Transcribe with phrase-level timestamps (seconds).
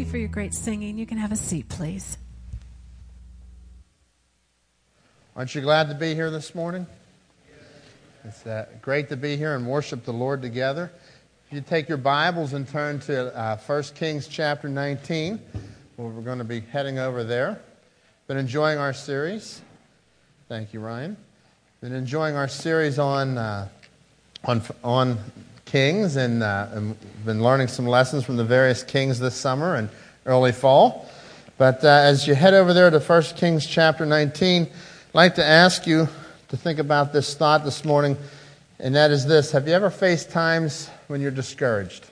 [0.00, 0.96] you for your great singing.
[0.96, 2.16] You can have a seat, please.
[5.36, 6.86] Aren't you glad to be here this morning?
[8.24, 10.90] It's uh, great to be here and worship the Lord together.
[11.48, 15.38] If you take your Bibles and turn to uh, 1 Kings chapter 19,
[15.98, 17.60] well, we're going to be heading over there.
[18.26, 19.60] Been enjoying our series.
[20.48, 21.18] Thank you, Ryan.
[21.82, 23.68] Been enjoying our series on, uh,
[24.44, 25.18] on, on
[25.70, 29.88] kings and, uh, and, been learning some lessons from the various kings this summer and
[30.26, 31.08] early fall.
[31.58, 34.70] But uh, as you head over there to 1 Kings chapter 19, I'd
[35.14, 36.08] like to ask you
[36.48, 38.16] to think about this thought this morning,
[38.80, 42.04] and that is this Have you ever faced times when you're discouraged?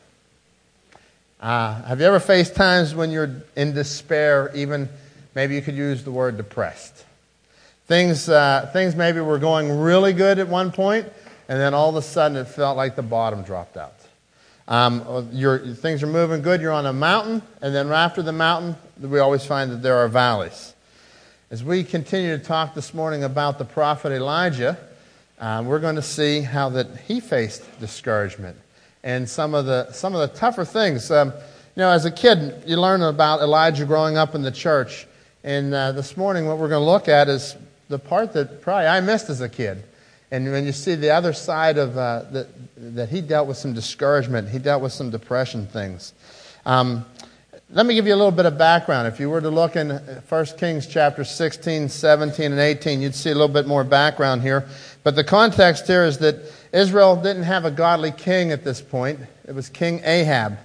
[1.40, 4.88] Uh, have you ever faced times when you're in despair, even
[5.34, 7.04] maybe you could use the word depressed?
[7.86, 11.08] Things, uh, things maybe were going really good at one point,
[11.48, 13.94] and then all of a sudden it felt like the bottom dropped out.
[14.68, 18.76] Um, your, things are moving good, you're on a mountain, and then after the mountain,
[19.00, 20.74] we always find that there are valleys.
[21.50, 24.78] As we continue to talk this morning about the prophet Elijah,
[25.38, 28.58] uh, we're going to see how that he faced discouragement
[29.02, 31.10] and some of the, some of the tougher things.
[31.10, 35.06] Um, you know, as a kid, you learn about Elijah growing up in the church.
[35.44, 37.56] And uh, this morning, what we're going to look at is
[37.88, 39.84] the part that probably I missed as a kid.
[40.30, 43.72] And when you see the other side of uh, that, that he dealt with some
[43.72, 46.12] discouragement, he dealt with some depression things.
[46.66, 47.06] Um,
[47.70, 49.08] let me give you a little bit of background.
[49.08, 53.30] If you were to look in 1 Kings chapter 16, 17, and 18, you'd see
[53.30, 54.66] a little bit more background here.
[55.02, 56.36] But the context here is that
[56.72, 59.20] Israel didn't have a godly king at this point.
[59.46, 60.58] It was King Ahab.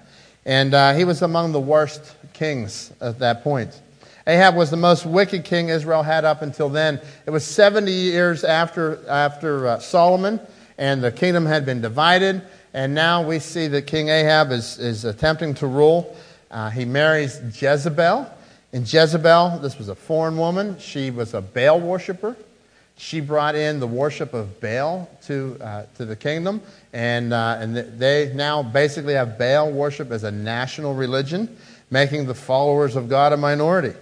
[0.45, 3.81] And uh, he was among the worst kings at that point.
[4.25, 7.02] Ahab was the most wicked king Israel had up until then.
[7.25, 10.39] It was 70 years after, after uh, Solomon,
[10.77, 12.41] and the kingdom had been divided.
[12.73, 16.16] And now we see that King Ahab is, is attempting to rule.
[16.49, 18.31] Uh, he marries Jezebel.
[18.71, 20.79] And Jezebel, this was a foreign woman.
[20.79, 22.35] She was a Baal worshiper.
[22.95, 26.61] She brought in the worship of Baal to, uh, to the kingdom.
[26.94, 31.57] And, uh, and they now basically have Baal worship as a national religion,
[31.91, 33.94] making the followers of God a minority.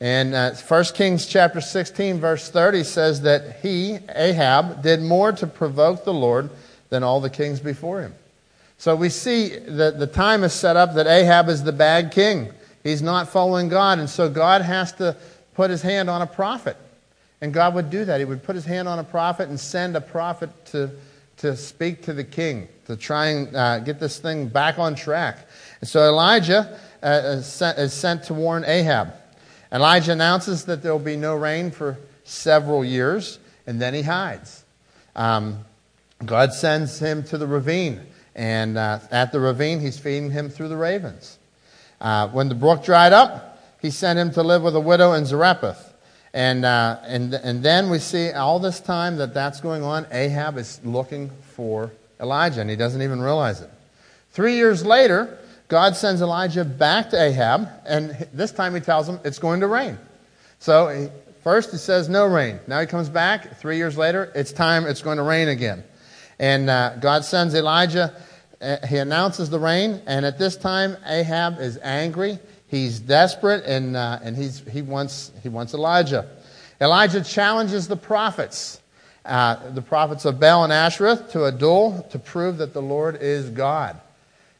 [0.00, 5.46] And uh, 1 Kings chapter 16, verse 30 says that he, Ahab, did more to
[5.46, 6.50] provoke the Lord
[6.90, 8.14] than all the kings before him.
[8.78, 12.52] So we see that the time is set up that Ahab is the bad king.
[12.82, 15.16] He's not following God, and so God has to
[15.54, 16.76] put his hand on a prophet.
[17.40, 18.18] And God would do that.
[18.18, 20.90] He would put his hand on a prophet and send a prophet to,
[21.38, 25.48] to speak to the king, to try and uh, get this thing back on track.
[25.80, 29.14] And so Elijah uh, is, sent, is sent to warn Ahab.
[29.72, 34.64] Elijah announces that there will be no rain for several years, and then he hides.
[35.14, 35.64] Um,
[36.24, 38.00] God sends him to the ravine,
[38.34, 41.38] and uh, at the ravine, he's feeding him through the ravens.
[42.00, 45.24] Uh, when the brook dried up, he sent him to live with a widow in
[45.24, 45.94] Zarephath.
[46.34, 50.58] And, uh, and, and then we see all this time that that's going on, Ahab
[50.58, 51.90] is looking for
[52.20, 53.70] Elijah, and he doesn't even realize it.
[54.32, 55.38] Three years later,
[55.68, 59.66] God sends Elijah back to Ahab, and this time he tells him it's going to
[59.66, 59.98] rain.
[60.60, 61.10] So
[61.42, 62.60] first he says no rain.
[62.66, 63.58] Now he comes back.
[63.58, 65.82] Three years later, it's time, it's going to rain again.
[66.38, 68.14] And uh, God sends Elijah.
[68.60, 72.38] Uh, he announces the rain, and at this time, Ahab is angry.
[72.68, 76.28] He's desperate, and, uh, and he's, he, wants, he wants Elijah.
[76.80, 78.80] Elijah challenges the prophets,
[79.24, 83.18] uh, the prophets of Baal and Asherah, to a duel to prove that the Lord
[83.20, 84.00] is God.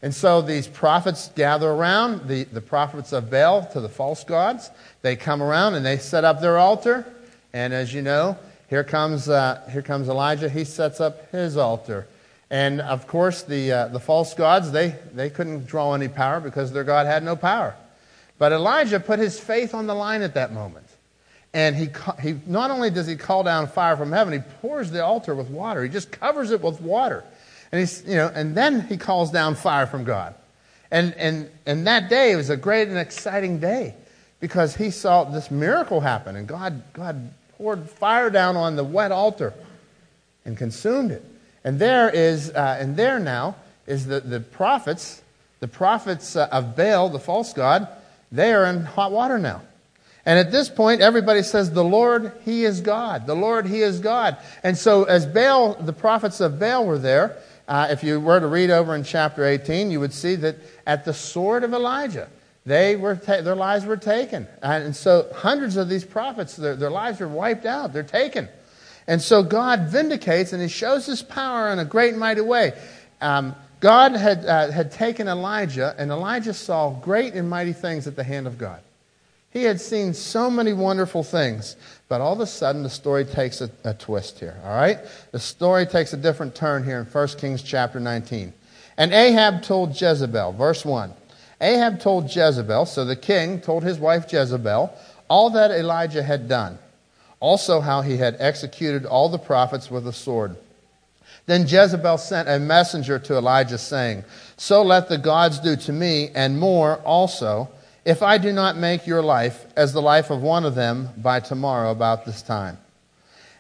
[0.07, 4.71] And so these prophets gather around, the, the prophets of Baal to the false gods.
[5.03, 7.13] They come around and they set up their altar.
[7.53, 8.39] And as you know,
[8.71, 10.49] here comes, uh, here comes Elijah.
[10.49, 12.07] He sets up his altar.
[12.51, 16.71] And of course, the, uh, the false gods, they, they couldn't draw any power because
[16.73, 17.75] their God had no power.
[18.39, 20.87] But Elijah put his faith on the line at that moment.
[21.53, 21.89] And he,
[22.23, 25.51] he, not only does he call down fire from heaven, he pours the altar with
[25.51, 25.83] water.
[25.83, 27.25] He just covers it with water.
[27.73, 30.35] And, he's, you know, and then he calls down fire from God.
[30.91, 33.95] And, and, and that day was a great and exciting day
[34.41, 36.37] because he saw this miracle happen.
[36.37, 39.53] And God, God poured fire down on the wet altar
[40.45, 41.25] and consumed it.
[41.65, 45.23] And there is, uh, and there now is the, the prophets,
[45.61, 47.89] the prophets uh, of Baal, the false god,
[48.31, 49.63] they are in hot water now.
[50.25, 53.27] And at this point, everybody says, The Lord, He is God.
[53.27, 54.37] The Lord, He is God.
[54.65, 57.37] And so, as Baal, the prophets of Baal were there,
[57.69, 61.05] uh, if you were to read over in chapter 18, you would see that at
[61.05, 62.29] the sword of Elijah,
[62.65, 64.47] they were ta- their lives were taken.
[64.63, 67.93] And so hundreds of these prophets, their, their lives are wiped out.
[67.93, 68.49] They're taken.
[69.07, 72.73] And so God vindicates and He shows His power in a great and mighty way.
[73.21, 78.17] Um, God had, uh, had taken Elijah, and Elijah saw great and mighty things at
[78.17, 78.81] the hand of God.
[79.51, 81.77] He had seen so many wonderful things,
[82.09, 84.99] but all of a sudden the story takes a, a twist here, all right?
[85.33, 88.53] The story takes a different turn here in 1 Kings chapter 19.
[88.97, 91.13] And Ahab told Jezebel, verse 1.
[91.61, 94.93] Ahab told Jezebel, so the king told his wife Jezebel,
[95.29, 96.79] all that Elijah had done,
[97.41, 100.57] also how he had executed all the prophets with a sword.
[101.47, 104.25] Then Jezebel sent a messenger to Elijah, saying,
[104.57, 107.69] So let the gods do to me, and more also
[108.07, 111.41] if I do not make your life as the life of one of them by
[111.41, 112.79] tomorrow about this time.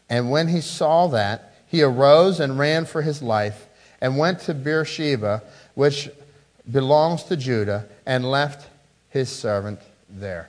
[0.08, 3.66] And when he saw that, he arose and ran for his life
[4.00, 5.42] and went to Beersheba,
[5.74, 6.08] which
[6.70, 8.68] belongs to Judah, and left
[9.10, 10.48] his servant there.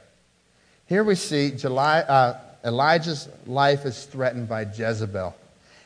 [0.86, 5.36] Here we see July, uh, Elijah's life is threatened by Jezebel.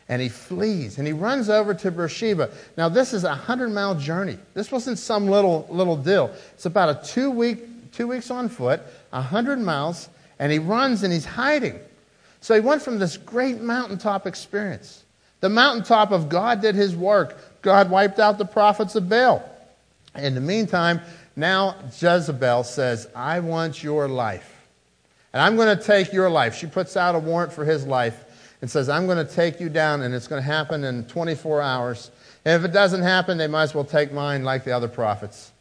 [0.09, 2.49] And he flees and he runs over to Beersheba.
[2.75, 4.37] Now, this is a 100 mile journey.
[4.53, 6.35] This wasn't some little, little deal.
[6.53, 10.09] It's about a two week two weeks on foot, 100 miles,
[10.39, 11.79] and he runs and he's hiding.
[12.41, 15.03] So he went from this great mountaintop experience.
[15.41, 17.37] The mountaintop of God did his work.
[17.61, 19.43] God wiped out the prophets of Baal.
[20.15, 21.01] In the meantime,
[21.35, 24.47] now Jezebel says, I want your life.
[25.33, 26.55] And I'm going to take your life.
[26.55, 28.25] She puts out a warrant for his life
[28.61, 31.61] and says, I'm going to take you down, and it's going to happen in 24
[31.61, 32.11] hours.
[32.45, 35.51] And if it doesn't happen, they might as well take mine like the other prophets.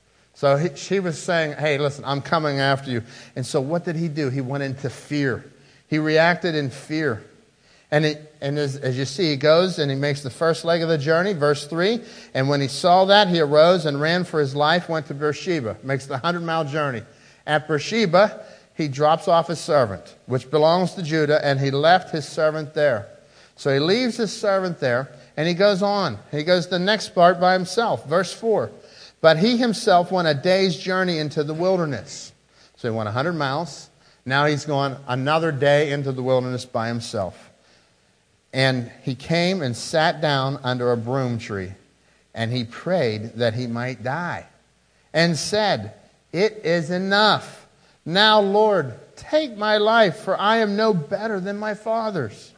[0.41, 3.03] So he, she was saying, Hey, listen, I'm coming after you.
[3.37, 4.31] And so what did he do?
[4.31, 5.45] He went into fear.
[5.87, 7.23] He reacted in fear.
[7.91, 10.81] And, he, and as, as, you see, he goes and he makes the first leg
[10.81, 12.01] of the journey, verse 3.
[12.33, 15.77] And when he saw that, he arose and ran for his life, went to Beersheba,
[15.83, 17.03] makes the 100 mile journey.
[17.47, 18.43] At Beersheba,
[18.75, 23.11] he drops off his servant, which belongs to Judah, and he left his servant there.
[23.57, 26.19] So he leaves his servant there, and he goes on.
[26.31, 28.09] He goes the next part by himself.
[28.09, 28.71] Verse 4.
[29.21, 32.33] But he himself went a day's journey into the wilderness.
[32.77, 33.91] So he went 100 miles.
[34.25, 37.51] Now he's gone another day into the wilderness by himself.
[38.53, 41.73] And he came and sat down under a broom tree.
[42.35, 44.47] And he prayed that he might die.
[45.13, 45.95] And said,
[46.33, 47.67] It is enough.
[48.07, 52.53] Now, Lord, take my life, for I am no better than my father's.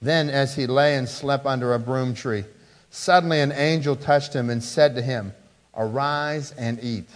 [0.00, 2.44] Then, as he lay and slept under a broom tree,
[2.90, 5.34] suddenly an angel touched him and said to him,
[5.78, 7.08] Arise and eat.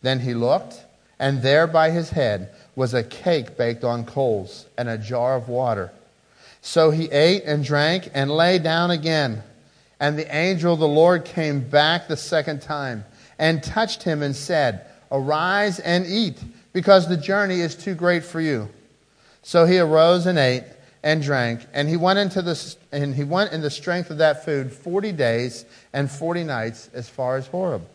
[0.00, 0.82] Then he looked,
[1.18, 5.48] and there by his head was a cake baked on coals and a jar of
[5.48, 5.92] water.
[6.62, 9.42] So he ate and drank and lay down again.
[9.98, 13.04] And the angel of the Lord came back the second time
[13.38, 16.38] and touched him and said, Arise and eat,
[16.72, 18.68] because the journey is too great for you.
[19.42, 20.64] So he arose and ate
[21.02, 24.44] and drank, and he went into the and he went in the strength of that
[24.44, 27.86] food forty days and forty nights as far as Horeb,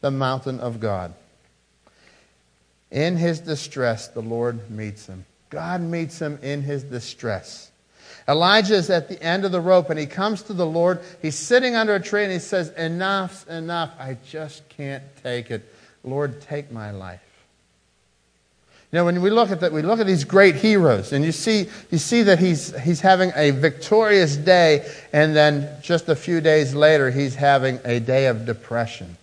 [0.00, 1.14] the mountain of God.
[2.90, 5.24] In his distress, the Lord meets him.
[5.50, 7.70] God meets him in his distress.
[8.28, 11.00] Elijah is at the end of the rope and he comes to the Lord.
[11.20, 13.90] He's sitting under a tree and he says, Enough's enough.
[13.98, 15.68] I just can't take it.
[16.04, 17.20] Lord, take my life.
[18.92, 21.32] You know, when we look at that, we look at these great heroes, and you
[21.32, 26.42] see, you see that he's, he's having a victorious day, and then just a few
[26.42, 29.16] days later, he's having a day of depression.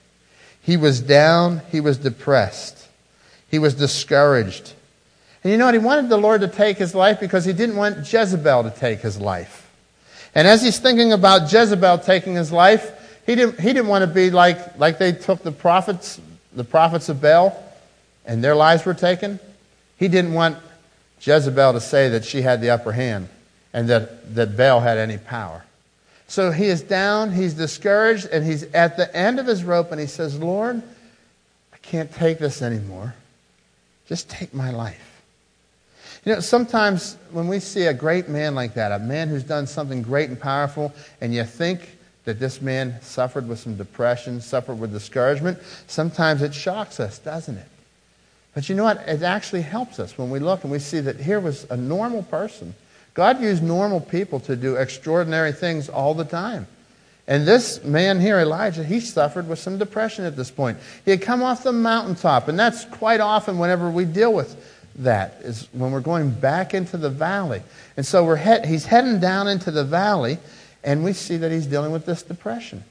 [0.64, 2.88] He was down, he was depressed,
[3.52, 4.74] he was discouraged.
[5.44, 5.76] And you know what?
[5.76, 9.02] He wanted the Lord to take his life because he didn't want Jezebel to take
[9.02, 9.70] his life.
[10.34, 14.12] And as he's thinking about Jezebel taking his life, he didn't, he didn't want to
[14.12, 16.20] be like, like they took the prophets,
[16.54, 17.56] the prophets of Baal,
[18.26, 19.40] and their lives were taken.
[20.00, 20.58] He didn't want
[21.22, 23.28] Jezebel to say that she had the upper hand
[23.74, 25.66] and that, that Baal had any power.
[26.28, 30.00] So he is down, he's discouraged, and he's at the end of his rope, and
[30.00, 30.82] he says, Lord,
[31.74, 33.16] I can't take this anymore.
[34.08, 35.22] Just take my life.
[36.24, 39.66] You know, sometimes when we see a great man like that, a man who's done
[39.68, 44.80] something great and powerful, and you think that this man suffered with some depression, suffered
[44.80, 47.68] with discouragement, sometimes it shocks us, doesn't it?
[48.54, 49.08] But you know what?
[49.08, 52.24] It actually helps us when we look and we see that here was a normal
[52.24, 52.74] person.
[53.14, 56.68] God used normal people to do extraordinary things all the time.
[57.28, 60.80] And this man here, Elijah, he suffered with some depression at this point.
[61.06, 64.56] He had come off the mountaintop, and that's quite often whenever we deal with
[64.96, 67.62] that, is when we're going back into the valley.
[67.98, 70.40] And so we're head, he's heading down into the valley,
[70.84, 72.84] and we see that he's dealing with this depression.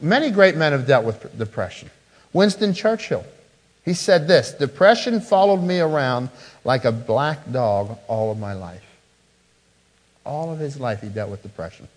[0.00, 1.90] Many great men have dealt with depression.
[2.32, 3.26] Winston Churchill,
[3.84, 6.30] he said this Depression followed me around
[6.64, 8.84] like a black dog all of my life.
[10.24, 11.88] All of his life, he dealt with depression.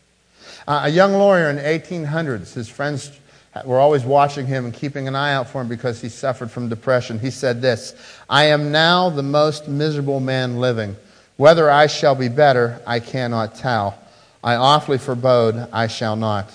[0.68, 3.12] Uh, a young lawyer in the 1800s, his friends
[3.64, 6.68] were always watching him and keeping an eye out for him because he suffered from
[6.68, 7.20] depression.
[7.20, 7.96] He said this
[8.30, 10.96] I am now the most miserable man living.
[11.38, 13.98] Whether I shall be better, I cannot tell.
[14.44, 16.50] I awfully forebode, I shall not.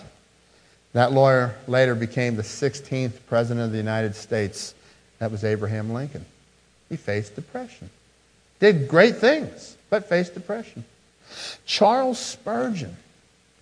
[0.92, 4.74] That lawyer later became the 16th president of the United States.
[5.20, 6.24] That was Abraham Lincoln.
[6.88, 7.88] He faced depression.
[8.58, 10.84] Did great things, but faced depression.
[11.64, 12.96] Charles Spurgeon.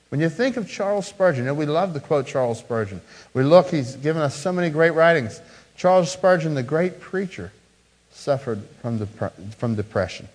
[0.09, 3.03] When you think of Charles Spurgeon, know, we love to quote Charles Spurgeon.
[3.35, 5.41] We look, he's given us so many great writings.
[5.77, 7.53] Charles Spurgeon, the great preacher,
[8.11, 10.29] suffered from, dep- from depression.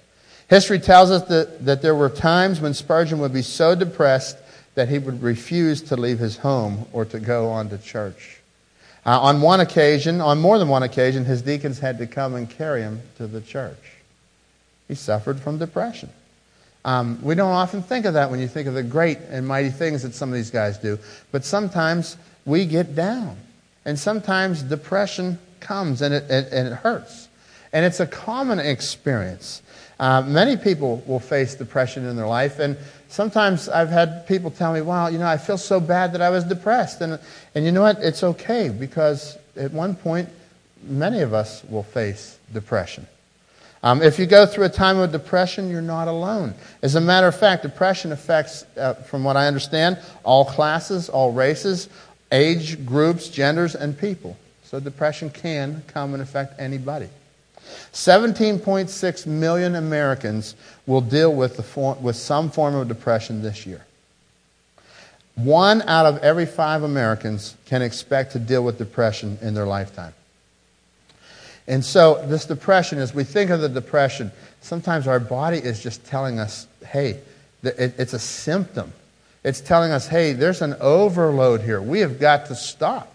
[0.49, 4.37] History tells us that, that there were times when Spurgeon would be so depressed
[4.75, 8.39] that he would refuse to leave his home or to go on to church.
[9.05, 12.49] Uh, on one occasion, on more than one occasion, his deacons had to come and
[12.49, 13.77] carry him to the church.
[14.87, 16.09] He suffered from depression.
[16.85, 19.69] Um, we don't often think of that when you think of the great and mighty
[19.69, 20.99] things that some of these guys do,
[21.31, 23.37] but sometimes we get down.
[23.85, 27.27] And sometimes depression comes and it, it and it hurts.
[27.71, 29.61] And it's a common experience.
[29.99, 32.77] Uh, many people will face depression in their life, and
[33.13, 36.31] sometimes I've had people tell me, wow, you know, I feel so bad that I
[36.31, 36.99] was depressed.
[37.01, 37.19] And,
[37.53, 37.99] and you know what?
[37.99, 40.29] It's okay because at one point,
[40.81, 43.05] many of us will face depression.
[43.83, 46.55] Um, if you go through a time of depression, you're not alone.
[46.81, 51.33] As a matter of fact, depression affects, uh, from what I understand, all classes, all
[51.33, 51.89] races,
[52.31, 54.37] age groups, genders, and people.
[54.63, 57.09] So depression can come and affect anybody.
[57.91, 60.55] 17.6 million Americans
[60.85, 63.85] will deal with, the form, with some form of depression this year.
[65.35, 70.13] One out of every five Americans can expect to deal with depression in their lifetime.
[71.67, 76.05] And so, this depression, as we think of the depression, sometimes our body is just
[76.05, 77.19] telling us, hey,
[77.63, 78.91] it's a symptom.
[79.43, 81.81] It's telling us, hey, there's an overload here.
[81.81, 83.12] We have got to stop.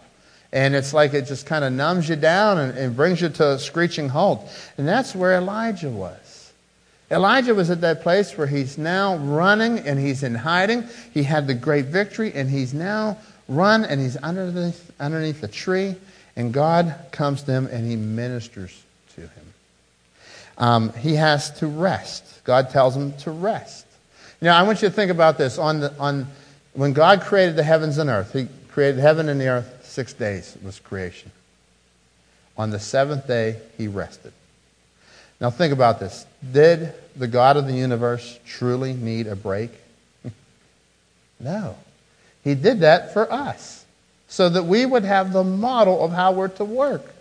[0.52, 3.52] And it's like it just kind of numbs you down and, and brings you to
[3.52, 4.48] a screeching halt.
[4.78, 6.52] And that's where Elijah was.
[7.10, 10.84] Elijah was at that place where he's now running and he's in hiding.
[11.12, 15.96] He had the great victory and he's now run and he's underneath, underneath a tree.
[16.36, 18.82] And God comes to him and he ministers
[19.14, 19.54] to him.
[20.58, 22.24] Um, he has to rest.
[22.44, 23.86] God tells him to rest.
[24.40, 25.58] Now, I want you to think about this.
[25.58, 26.26] On, the, on
[26.74, 30.56] when God created the heavens and earth, He created heaven and the earth Six days
[30.62, 31.32] was creation.
[32.56, 34.32] On the seventh day, he rested.
[35.40, 36.24] Now, think about this.
[36.52, 39.72] Did the God of the universe truly need a break?
[41.40, 41.74] no.
[42.44, 43.84] He did that for us
[44.28, 47.12] so that we would have the model of how we're to work.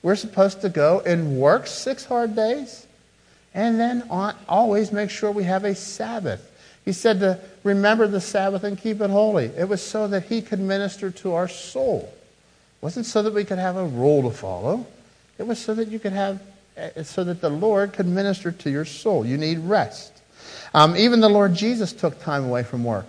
[0.00, 2.86] We're supposed to go and work six hard days
[3.54, 6.48] and then always make sure we have a Sabbath.
[6.84, 9.46] He said to remember the Sabbath and keep it holy.
[9.46, 12.14] It was so that he could minister to our soul.
[12.80, 14.86] Wasn't so that we could have a rule to follow.
[15.38, 16.40] It was so that you could have,
[16.76, 19.26] eh, so that the Lord could minister to your soul.
[19.26, 20.12] You need rest.
[20.72, 23.06] Um, even the Lord Jesus took time away from work.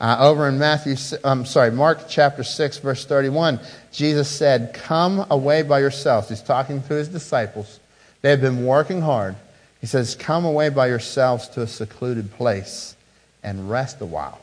[0.00, 0.94] Uh, over in Matthew,
[1.24, 3.58] I'm um, sorry, Mark chapter 6, verse 31,
[3.90, 6.28] Jesus said, Come away by yourselves.
[6.28, 7.80] He's talking to his disciples.
[8.22, 9.34] They have been working hard.
[9.80, 12.94] He says, Come away by yourselves to a secluded place
[13.42, 14.40] and rest a while.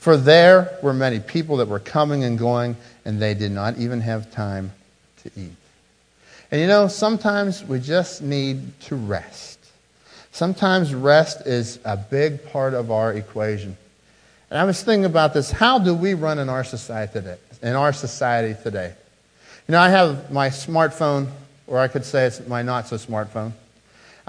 [0.00, 4.00] For there were many people that were coming and going, and they did not even
[4.00, 4.72] have time
[5.22, 5.52] to eat.
[6.50, 9.58] And you know, sometimes we just need to rest.
[10.32, 13.76] Sometimes rest is a big part of our equation.
[14.48, 15.50] And I was thinking about this.
[15.50, 17.36] How do we run in our society today?
[17.62, 18.94] In our society today?
[19.68, 21.28] You know, I have my smartphone,
[21.66, 23.52] or I could say it's my not so smartphone.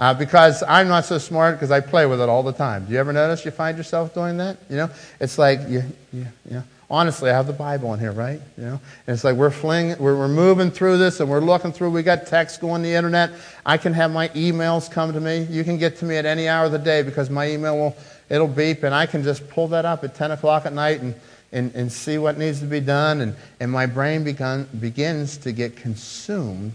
[0.02, 2.86] Uh, because I'm not so smart because I play with it all the time.
[2.86, 4.56] Do you ever notice you find yourself doing that?
[4.68, 4.90] You know,
[5.20, 8.40] it's like you, you, you know, honestly, I have the Bible in here, right?
[8.58, 11.70] You know, and it's like we're fling, we're, we're moving through this and we're looking
[11.70, 11.90] through.
[11.90, 13.30] We got text going the internet.
[13.64, 15.44] I can have my emails come to me.
[15.44, 17.96] You can get to me at any hour of the day because my email will
[18.28, 21.14] it'll beep and I can just pull that up at 10 o'clock at night and
[21.52, 23.20] and, and see what needs to be done.
[23.20, 26.72] And, and my brain begun, begins to get consumed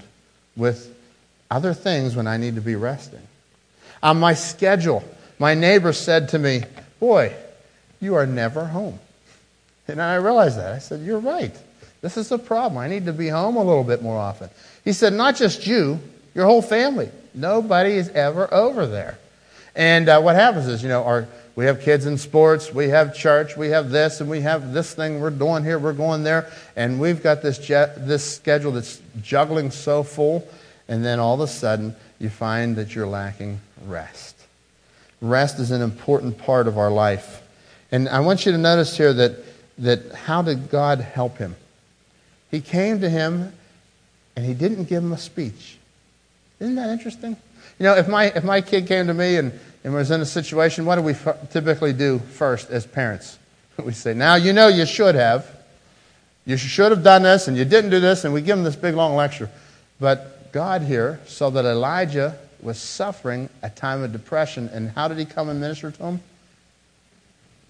[0.55, 0.97] with
[1.50, 3.22] other things when I need to be resting.
[4.04, 5.04] On my schedule,
[5.39, 6.63] my neighbor said to me,
[7.00, 7.34] Boy,
[8.00, 9.00] you are never home.
[9.88, 10.74] And I realized that.
[10.74, 11.56] I said, You're right.
[12.01, 12.77] This is a problem.
[12.77, 14.50] I need to be home a little bit more often.
[14.84, 16.00] He said, Not just you,
[16.36, 17.10] your whole family.
[17.34, 19.18] Nobody is ever over there.
[19.75, 23.16] And uh, what happens is, you know, our, we have kids in sports, we have
[23.16, 26.51] church, we have this, and we have this thing we're doing here, we're going there,
[26.75, 30.48] and we've got this, jet, this schedule that's juggling so full,
[30.88, 34.36] and then all of a sudden you find that you're lacking rest.
[35.22, 37.41] Rest is an important part of our life.
[37.91, 39.38] And I want you to notice here that
[39.79, 41.56] that how did God help him?
[42.50, 43.53] He came to him
[44.36, 45.77] and he didn't give him a speech.
[46.60, 47.38] Isn't that interesting?
[47.79, 50.25] You know, if my, if my kid came to me and, and was in a
[50.25, 53.38] situation, what do we f- typically do first as parents?
[53.84, 55.46] We say, Now you know you should have.
[56.46, 58.75] You should have done this and you didn't do this, and we give them this
[58.75, 59.51] big long lecture.
[60.00, 65.18] But God here saw that Elijah was suffering a time of depression, and how did
[65.18, 66.22] he come and minister to him?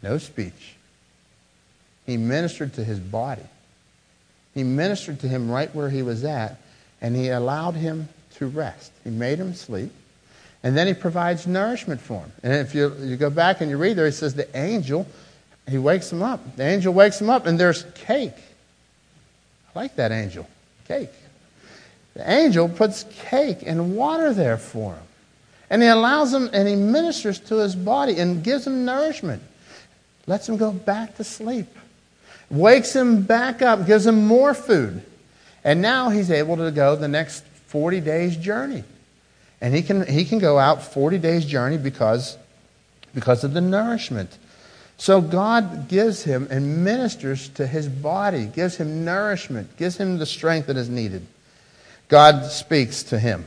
[0.01, 0.75] No speech.
[2.05, 3.43] He ministered to his body.
[4.53, 6.57] He ministered to him right where he was at,
[7.01, 8.91] and he allowed him to rest.
[9.03, 9.91] He made him sleep,
[10.63, 12.31] and then he provides nourishment for him.
[12.43, 15.05] And if you, you go back and you read there, he says the angel,
[15.67, 16.55] he wakes him up.
[16.55, 18.37] The angel wakes him up, and there's cake.
[19.75, 20.47] I like that angel.
[20.87, 21.11] Cake.
[22.17, 25.03] The angel puts cake and water there for him.
[25.69, 29.41] And he allows him and he ministers to his body and gives him nourishment.
[30.25, 31.67] Lets him go back to sleep
[32.49, 35.01] wakes him back up, gives him more food.
[35.63, 38.83] And now he's able to go the next 40 days' journey.
[39.59, 42.37] And he can, he can go out 40 days' journey because,
[43.13, 44.37] because of the nourishment.
[44.97, 50.25] So God gives him and ministers to his body, gives him nourishment, gives him the
[50.25, 51.25] strength that is needed.
[52.07, 53.45] God speaks to him.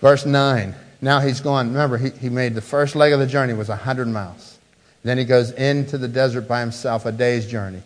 [0.00, 0.74] Verse 9.
[1.00, 1.68] Now he's gone.
[1.68, 4.58] Remember, he, he made the first leg of the journey was 100 miles.
[5.02, 7.82] Then he goes into the desert by himself, a day's journey.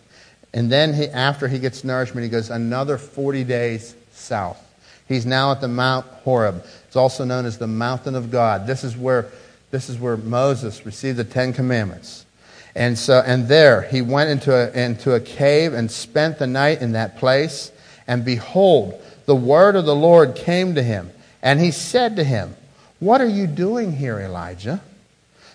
[0.52, 4.62] And then he, after he gets nourishment, he goes another 40 days south.
[5.08, 6.64] He's now at the Mount Horeb.
[6.86, 8.66] It's also known as the mountain of God.
[8.66, 9.26] This is where,
[9.70, 12.26] this is where Moses received the Ten Commandments.
[12.74, 16.82] And, so, and there he went into a, into a cave and spent the night
[16.82, 17.70] in that place.
[18.06, 21.10] And behold, the word of the Lord came to him.
[21.42, 22.56] And he said to him,
[22.98, 24.80] What are you doing here, Elijah?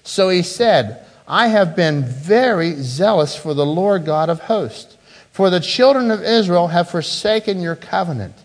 [0.04, 4.98] So he said, I have been very zealous for the Lord God of hosts.
[5.32, 8.36] For the children of Israel have forsaken your covenant,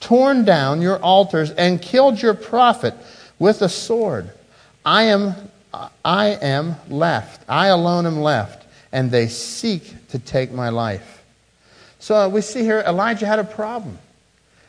[0.00, 2.94] torn down your altars, and killed your prophet
[3.38, 4.30] with a sword.
[4.84, 5.34] I am,
[6.04, 7.44] I am left.
[7.48, 11.24] I alone am left, and they seek to take my life.
[11.98, 13.98] So we see here Elijah had a problem.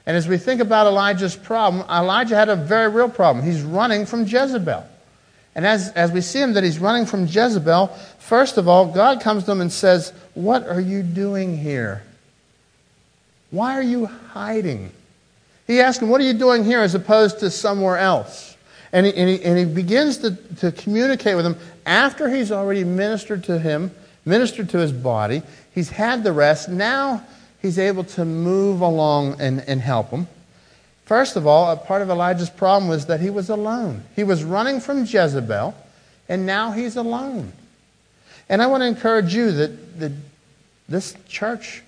[0.08, 3.44] And as we think about Elijah's problem, Elijah had a very real problem.
[3.46, 4.88] He's running from Jezebel.
[5.54, 9.20] And as, as we see him that he's running from Jezebel, first of all, God
[9.20, 12.04] comes to him and says, What are you doing here?
[13.52, 14.92] Why are you hiding?
[15.66, 18.56] He asks him, What are you doing here as opposed to somewhere else?
[18.94, 22.86] And he, and he, and he begins to, to communicate with him after he's already
[22.86, 23.92] ministered to him,
[24.24, 25.42] ministered to his body.
[25.76, 26.70] He's had the rest.
[26.70, 27.24] Now
[27.62, 30.28] he's able to move along and, and help him.
[31.06, 34.04] First of all, a part of Elijah's problem was that he was alone.
[34.16, 35.74] He was running from Jezebel,
[36.28, 37.54] and now he's alone.
[38.50, 40.12] And I want to encourage you that, that
[40.90, 41.82] this church,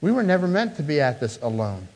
[0.00, 1.88] we were never meant to be at this alone.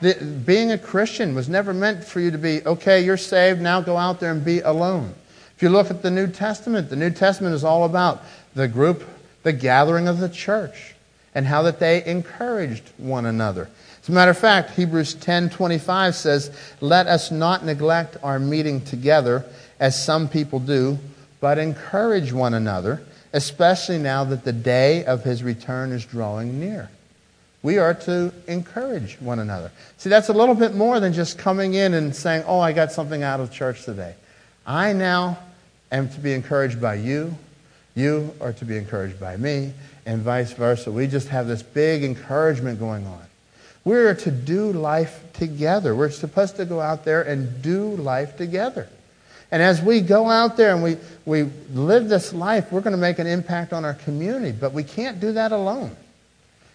[0.00, 3.80] The, being a Christian was never meant for you to be, okay, you're saved, now
[3.80, 5.14] go out there and be alone.
[5.56, 8.22] If you look at the New Testament, the New Testament is all about
[8.54, 9.04] the group,
[9.44, 10.93] the gathering of the church,
[11.34, 13.68] and how that they encouraged one another.
[14.02, 19.44] As a matter of fact, Hebrews 10:25 says, "Let us not neglect our meeting together
[19.80, 20.98] as some people do,
[21.40, 23.00] but encourage one another,
[23.32, 26.90] especially now that the day of his return is drawing near."
[27.62, 29.70] We are to encourage one another.
[29.96, 32.92] See, that's a little bit more than just coming in and saying, "Oh, I got
[32.92, 34.14] something out of church today."
[34.66, 35.38] I now
[35.90, 37.38] am to be encouraged by you.
[37.94, 39.72] You are to be encouraged by me,
[40.06, 40.90] and vice versa.
[40.90, 43.22] We just have this big encouragement going on.
[43.84, 45.94] We're to do life together.
[45.94, 48.88] We're supposed to go out there and do life together.
[49.50, 53.00] And as we go out there and we, we live this life, we're going to
[53.00, 54.52] make an impact on our community.
[54.52, 55.94] But we can't do that alone.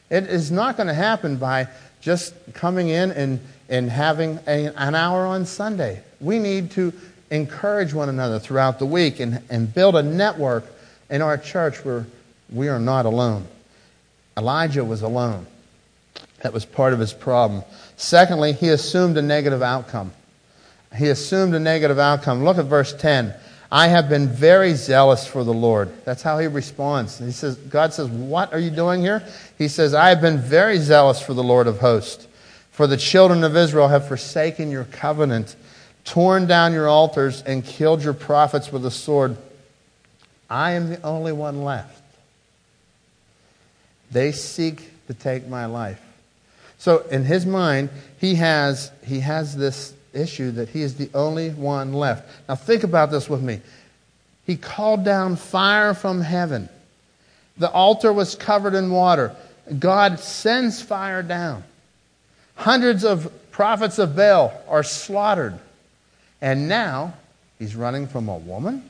[0.09, 1.67] It is not going to happen by
[1.99, 6.01] just coming in and, and having a, an hour on Sunday.
[6.21, 6.93] We need to
[7.31, 10.65] encourage one another throughout the week and, and build a network
[11.09, 12.05] in our church where
[12.51, 13.47] we are not alone.
[14.37, 15.45] Elijah was alone.
[16.41, 17.63] That was part of his problem.
[17.97, 20.13] Secondly, he assumed a negative outcome.
[20.95, 22.43] He assumed a negative outcome.
[22.43, 23.33] Look at verse 10.
[23.71, 25.91] I have been very zealous for the Lord.
[26.03, 27.19] That's how he responds.
[27.19, 29.23] He says, God says, What are you doing here?
[29.57, 32.27] He says, I have been very zealous for the Lord of hosts.
[32.71, 35.55] For the children of Israel have forsaken your covenant,
[36.05, 39.37] torn down your altars, and killed your prophets with a sword.
[40.49, 42.01] I am the only one left.
[44.11, 46.01] They seek to take my life.
[46.77, 51.49] So in his mind, he has, he has this issue that he is the only
[51.49, 52.27] one left.
[52.47, 53.61] Now think about this with me.
[54.45, 56.69] He called down fire from heaven.
[57.57, 59.35] The altar was covered in water.
[59.77, 61.63] God sends fire down.
[62.55, 65.59] Hundreds of prophets of Baal are slaughtered.
[66.41, 67.13] And now
[67.59, 68.89] he's running from a woman?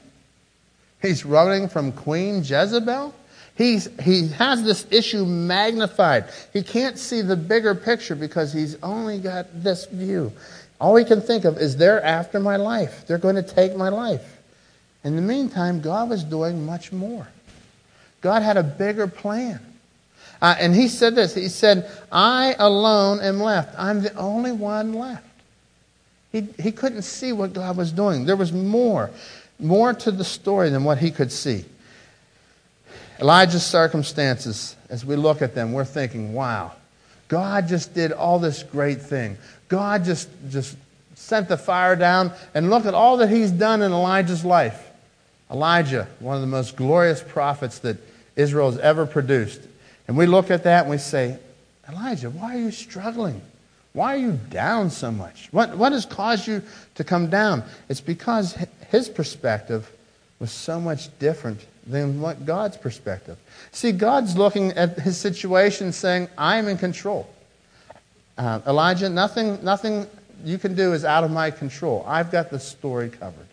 [1.01, 3.13] He's running from Queen Jezebel?
[3.55, 6.25] He's, he has this issue magnified.
[6.53, 10.31] He can't see the bigger picture because he's only got this view.
[10.79, 13.05] All he can think of is they're after my life.
[13.05, 14.37] They're going to take my life.
[15.03, 17.27] In the meantime, God was doing much more.
[18.21, 19.59] God had a bigger plan.
[20.41, 23.75] Uh, and he said this He said, I alone am left.
[23.77, 25.25] I'm the only one left.
[26.31, 28.25] He, he couldn't see what God was doing.
[28.25, 29.09] There was more,
[29.59, 31.65] more to the story than what he could see.
[33.19, 36.71] Elijah's circumstances, as we look at them, we're thinking, wow,
[37.27, 39.37] God just did all this great thing.
[39.67, 40.77] God just, just
[41.15, 44.89] sent the fire down, and look at all that he's done in Elijah's life.
[45.51, 47.97] Elijah, one of the most glorious prophets that
[48.35, 49.61] Israel has ever produced.
[50.07, 51.37] And we look at that and we say,
[51.89, 53.41] Elijah, why are you struggling?
[53.93, 55.49] Why are you down so much?
[55.51, 56.61] What, what has caused you
[56.95, 57.63] to come down?
[57.89, 58.55] It's because
[58.89, 59.91] his perspective
[60.39, 63.37] was so much different than what God's perspective.
[63.71, 67.29] See, God's looking at his situation saying, I'm in control.
[68.37, 70.07] Uh, Elijah, nothing, nothing
[70.45, 72.05] you can do is out of my control.
[72.07, 73.47] I've got the story covered.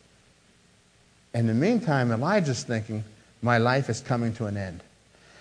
[1.34, 3.04] In the meantime, Elijah's thinking,
[3.42, 4.82] my life is coming to an end.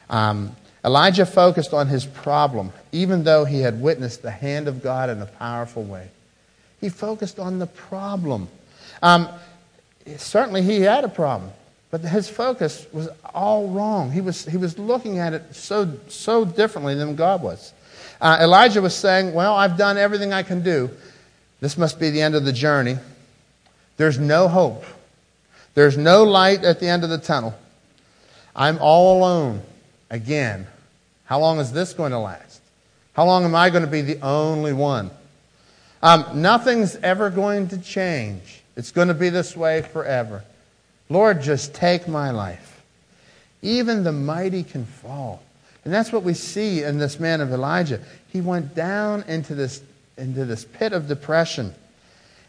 [0.09, 5.09] Um, Elijah focused on his problem, even though he had witnessed the hand of God
[5.09, 6.09] in a powerful way.
[6.81, 8.47] He focused on the problem.
[9.01, 9.27] Um,
[10.17, 11.51] certainly, he had a problem.
[11.91, 14.11] But his focus was all wrong.
[14.11, 17.73] He was, he was looking at it so, so differently than God was.
[18.19, 20.89] Uh, Elijah was saying, Well, I've done everything I can do.
[21.61, 22.97] This must be the end of the journey.
[23.97, 24.83] There's no hope.
[25.73, 27.53] There's no light at the end of the tunnel.
[28.55, 29.61] I'm all alone
[30.09, 30.67] again.
[31.25, 32.61] How long is this going to last?
[33.13, 35.11] How long am I going to be the only one?
[36.03, 38.61] Um, nothing's ever going to change.
[38.75, 40.43] It's going to be this way forever.
[41.09, 42.81] Lord, just take my life.
[43.61, 45.41] Even the mighty can fall.
[45.83, 48.01] And that's what we see in this man of Elijah.
[48.33, 49.81] He went down into this,
[50.17, 51.73] into this pit of depression.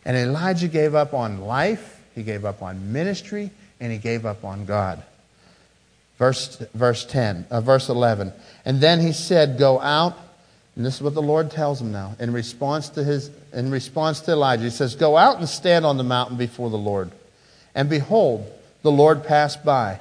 [0.04, 4.44] And Elijah gave up on life, he gave up on ministry, and he gave up
[4.44, 5.02] on God.
[6.18, 8.32] Verse, verse 10, uh, verse 11.
[8.64, 10.16] And then he said, Go out.
[10.76, 14.20] And this is what the Lord tells him now in response to, his, in response
[14.20, 14.64] to Elijah.
[14.64, 17.10] He says, Go out and stand on the mountain before the Lord.
[17.74, 18.46] And behold,
[18.82, 20.00] the Lord passed by,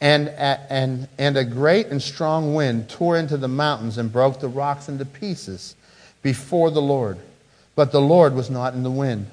[0.00, 4.48] and, and, and a great and strong wind tore into the mountains and broke the
[4.48, 5.74] rocks into pieces
[6.22, 7.18] before the Lord.
[7.74, 9.26] But the Lord was not in the wind.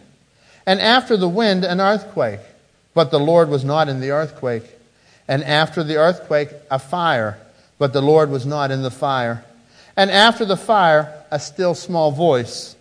[0.66, 2.40] And after the wind, an earthquake.
[2.94, 4.64] But the Lord was not in the earthquake.
[5.28, 7.38] And after the earthquake, a fire.
[7.78, 9.44] But the Lord was not in the fire.
[9.98, 12.76] And after the fire, a still small voice.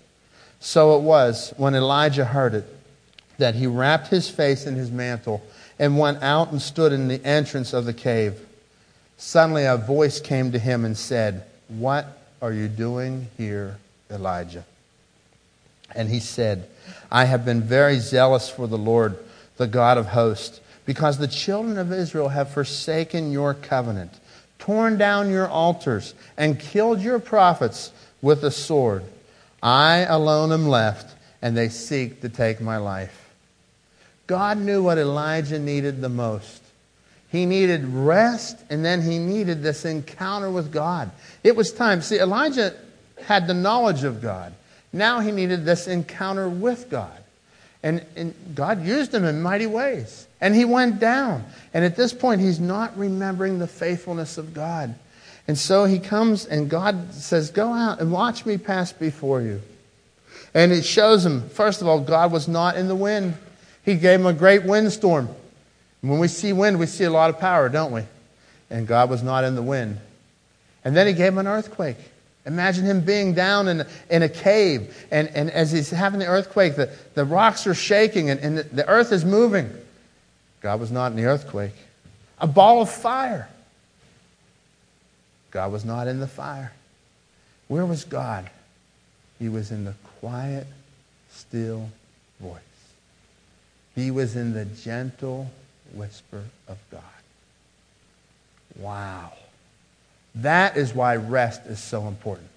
[0.61, 2.67] So it was when Elijah heard it
[3.39, 5.43] that he wrapped his face in his mantle
[5.79, 8.41] and went out and stood in the entrance of the cave.
[9.17, 13.79] Suddenly a voice came to him and said, What are you doing here,
[14.11, 14.65] Elijah?
[15.95, 16.69] And he said,
[17.11, 19.19] I have been very zealous for the Lord,
[19.57, 24.13] the God of hosts, because the children of Israel have forsaken your covenant,
[24.67, 29.05] torn down your altars, and killed your prophets with the sword.
[29.63, 33.31] I alone am left, and they seek to take my life.
[34.27, 36.65] God knew what Elijah needed the most.
[37.31, 41.13] He needed rest, and then he needed this encounter with God.
[41.45, 42.03] It was time.
[42.03, 42.75] See, Elijah
[43.23, 44.53] had the knowledge of God.
[44.93, 47.23] Now he needed this encounter with God.
[47.87, 50.27] And, and, God used him in mighty ways.
[50.41, 51.45] And he went down.
[51.73, 54.97] And at this point, he's not remembering the faithfulness of God.
[55.47, 59.63] And so he comes, and God says, Go out and watch me pass before you.
[60.53, 63.35] And it shows him, first of all, God was not in the wind.
[63.85, 65.29] He gave him a great windstorm.
[66.01, 68.03] When we see wind, we see a lot of power, don't we?
[68.69, 70.01] And God was not in the wind.
[70.85, 71.99] And then he gave him an earthquake.
[72.47, 76.77] Imagine him being down in, in a cave, and, and as he's having the earthquake,
[76.77, 79.71] the, the rocks are shaking and, and the, the earth is moving.
[80.61, 81.75] God was not in the earthquake.
[82.39, 83.49] A ball of fire.
[85.51, 86.73] God was not in the fire.
[87.67, 88.49] Where was God?
[89.41, 90.67] He was in the quiet,
[91.31, 91.91] still
[92.41, 92.61] voice.
[93.97, 95.51] He was in the gentle
[95.95, 97.03] whisper of God.
[98.77, 99.33] Wow.
[100.37, 102.49] That is why rest is so important.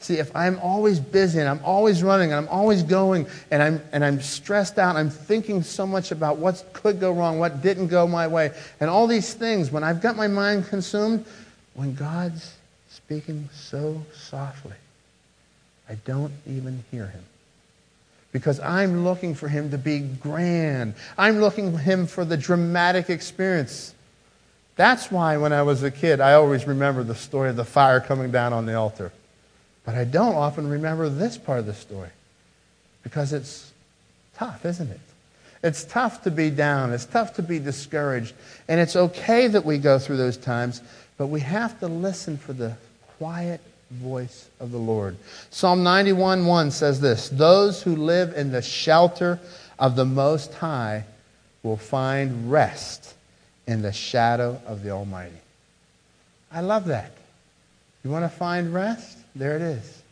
[0.00, 3.80] See, if I'm always busy and I'm always running and I'm always going and I'm,
[3.92, 7.86] and I'm stressed out, I'm thinking so much about what could go wrong, what didn't
[7.86, 11.24] go my way, and all these things, when I've got my mind consumed,
[11.74, 12.56] when God's
[12.90, 14.76] speaking so softly.
[15.88, 17.22] I don't even hear him.
[18.32, 20.94] Because I'm looking for him to be grand.
[21.18, 23.94] I'm looking for him for the dramatic experience.
[24.82, 28.00] That's why when I was a kid, I always remember the story of the fire
[28.00, 29.12] coming down on the altar.
[29.84, 32.08] But I don't often remember this part of the story
[33.04, 33.70] because it's
[34.34, 34.98] tough, isn't it?
[35.62, 36.92] It's tough to be down.
[36.92, 38.34] It's tough to be discouraged.
[38.66, 40.82] And it's okay that we go through those times,
[41.16, 42.74] but we have to listen for the
[43.18, 45.16] quiet voice of the Lord.
[45.50, 49.38] Psalm 91 1 says this Those who live in the shelter
[49.78, 51.04] of the Most High
[51.62, 53.14] will find rest
[53.66, 55.36] in the shadow of the Almighty.
[56.50, 57.12] I love that.
[58.04, 59.18] You want to find rest?
[59.34, 60.02] There it is.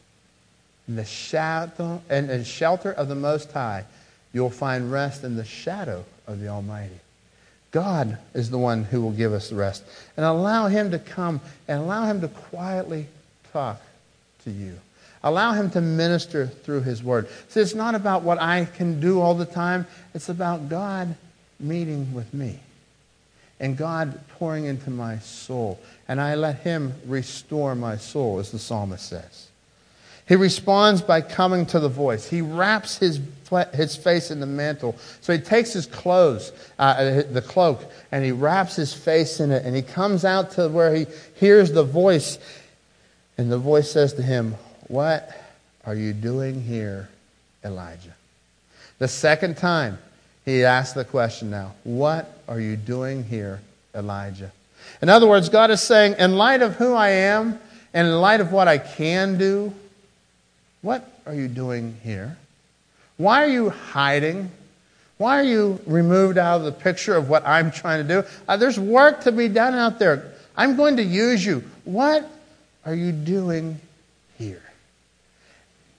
[0.88, 3.84] In the shadow and the shelter of the Most High,
[4.32, 7.00] you'll find rest in the shadow of the Almighty.
[7.72, 9.84] God is the one who will give us rest.
[10.16, 13.06] And allow Him to come and allow Him to quietly
[13.52, 13.80] talk
[14.44, 14.78] to you.
[15.22, 17.28] Allow Him to minister through His Word.
[17.48, 21.14] So it's not about what I can do all the time, it's about God
[21.60, 22.60] meeting with me
[23.60, 25.78] and God pouring into my soul.
[26.08, 29.48] And I let Him restore my soul, as the psalmist says.
[30.30, 32.28] He responds by coming to the voice.
[32.28, 33.18] He wraps his,
[33.74, 34.94] his face in the mantle.
[35.22, 39.64] So he takes his clothes, uh, the cloak, and he wraps his face in it.
[39.64, 42.38] And he comes out to where he hears the voice.
[43.38, 44.54] And the voice says to him,
[44.86, 45.36] What
[45.84, 47.08] are you doing here,
[47.64, 48.14] Elijah?
[49.00, 49.98] The second time,
[50.44, 53.61] he asks the question now, What are you doing here,
[53.94, 54.53] Elijah?
[55.03, 57.59] In other words, God is saying, In light of who I am,
[57.92, 59.74] and in light of what I can do,
[60.83, 62.37] what are you doing here?
[63.16, 64.50] Why are you hiding?
[65.18, 68.29] Why are you removed out of the picture of what I'm trying to do?
[68.48, 70.33] Uh, there's work to be done out there.
[70.57, 71.62] I'm going to use you.
[71.85, 72.29] What
[72.87, 73.79] are you doing
[74.38, 74.62] here?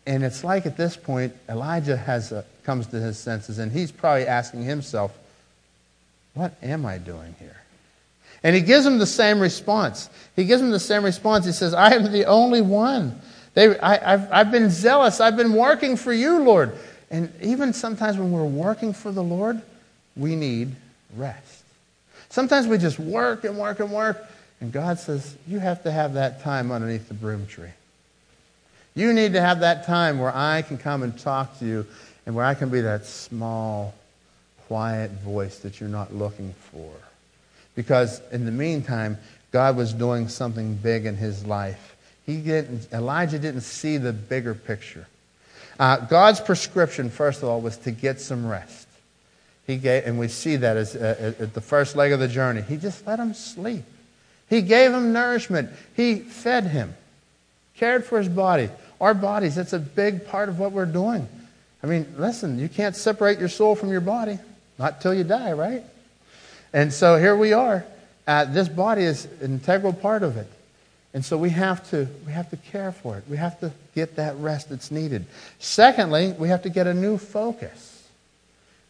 [0.06, 3.92] And it's like at this point, Elijah has a, comes to his senses, and he's
[3.92, 5.18] probably asking himself,
[6.34, 7.58] What am I doing here?
[8.44, 10.10] And he gives him the same response.
[10.36, 11.46] He gives him the same response.
[11.46, 13.22] He says, I am the only one.
[13.54, 15.20] They, I, have I've been zealous.
[15.20, 16.76] I've been working for you, Lord.
[17.12, 19.62] And even sometimes when we're working for the Lord,
[20.16, 20.76] we need
[21.16, 21.64] rest.
[22.30, 24.26] Sometimes we just work and work and work,
[24.62, 27.72] and God says, You have to have that time underneath the broom tree.
[28.94, 31.86] You need to have that time where I can come and talk to you
[32.26, 33.94] and where I can be that small,
[34.68, 36.92] quiet voice that you're not looking for.
[37.76, 39.18] Because in the meantime,
[39.52, 41.96] God was doing something big in his life.
[42.26, 45.08] He didn't, Elijah didn't see the bigger picture.
[45.80, 48.88] Uh, God's prescription, first of all, was to get some rest.
[49.66, 52.62] He gave, and we see that as, uh, at the first leg of the journey.
[52.62, 53.84] He just let him sleep.
[54.50, 55.70] He gave him nourishment.
[55.96, 56.94] He fed him,
[57.76, 58.70] cared for his body.
[59.00, 61.28] Our bodies, that's a big part of what we're doing.
[61.84, 64.38] I mean, listen, you can't separate your soul from your body,
[64.78, 65.84] not till you die, right?
[66.74, 67.84] And so here we are.
[68.28, 70.48] Uh, this body is an integral part of it.
[71.14, 73.24] And so we have to we have to care for it.
[73.30, 75.26] We have to get that rest that's needed.
[75.60, 78.08] Secondly, we have to get a new focus.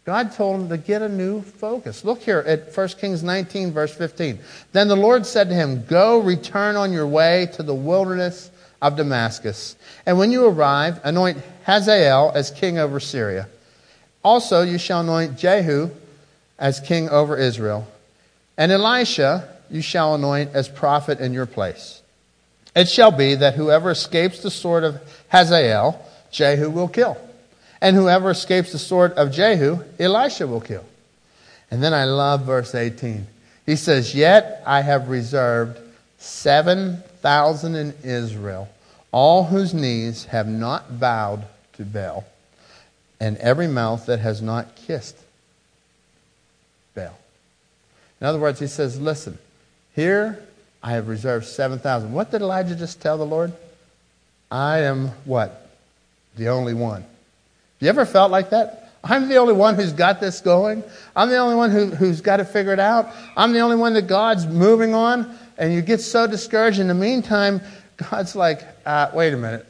[0.04, 2.04] God told him to get a new focus.
[2.04, 4.39] Look here at 1 Kings 19, verse 15.
[4.72, 8.50] Then the Lord said to him, Go, return on your way to the wilderness
[8.82, 9.76] of Damascus.
[10.06, 13.48] And when you arrive, anoint Hazael as king over Syria.
[14.24, 15.89] Also, you shall anoint Jehu
[16.58, 17.88] as king over Israel.
[18.58, 22.02] And Elisha you shall anoint as prophet in your place.
[22.76, 27.17] It shall be that whoever escapes the sword of Hazael, Jehu will kill.
[27.82, 30.86] And whoever escapes the sword of Jehu, Elisha will kill.
[31.72, 33.26] And then I love verse 18.
[33.65, 35.80] He says, Yet I have reserved
[37.21, 38.67] 7,000 in Israel,
[39.12, 42.25] all whose knees have not bowed to Baal,
[43.19, 45.17] and every mouth that has not kissed
[46.95, 47.17] Baal.
[48.19, 49.38] In other words, he says, Listen,
[49.95, 50.43] here
[50.81, 52.12] I have reserved 7,000.
[52.12, 53.53] What did Elijah just tell the Lord?
[54.49, 55.69] I am what?
[56.38, 57.01] The only one.
[57.01, 57.10] Have
[57.79, 58.89] you ever felt like that?
[59.03, 60.84] I'm the only one who's got this going.
[61.15, 63.10] I'm the only one who, who's got it figured out.
[63.36, 65.38] I'm the only one that God's moving on.
[65.62, 66.80] And you get so discouraged.
[66.80, 67.62] In the meantime,
[67.95, 69.65] God's like, uh, wait a minute.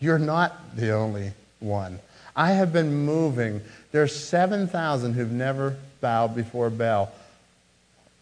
[0.00, 2.00] You're not the only one.
[2.36, 3.62] I have been moving.
[3.92, 7.10] There's 7,000 who've never bowed before Baal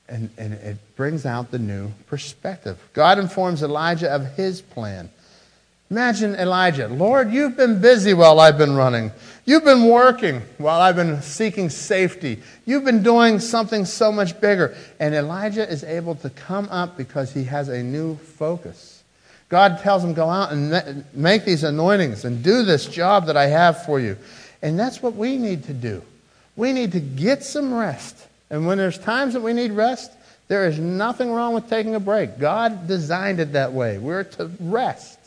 [0.08, 2.78] and, and it brings out the new perspective.
[2.92, 5.10] God informs Elijah of his plan.
[5.90, 9.12] Imagine Elijah, Lord, you've been busy while I've been running.
[9.46, 12.42] You've been working while I've been seeking safety.
[12.64, 14.76] You've been doing something so much bigger.
[14.98, 19.04] And Elijah is able to come up because he has a new focus.
[19.48, 23.46] God tells him, go out and make these anointings and do this job that I
[23.46, 24.16] have for you.
[24.62, 26.02] And that's what we need to do.
[26.56, 28.26] We need to get some rest.
[28.50, 30.10] And when there's times that we need rest,
[30.48, 32.40] there is nothing wrong with taking a break.
[32.40, 33.98] God designed it that way.
[33.98, 35.20] We're to rest.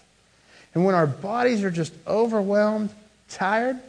[0.73, 2.89] And when our bodies are just overwhelmed,
[3.29, 3.79] tired,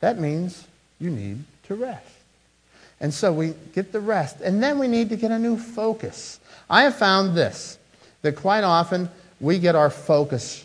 [0.00, 0.66] that means
[1.00, 2.06] you need to rest.
[3.00, 4.40] And so we get the rest.
[4.40, 6.40] And then we need to get a new focus.
[6.68, 7.78] I have found this
[8.22, 9.08] that quite often
[9.40, 10.64] we get our focus,